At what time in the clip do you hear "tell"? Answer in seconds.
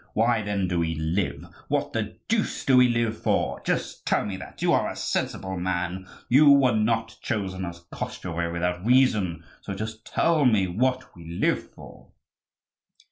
4.03-4.25, 10.03-10.43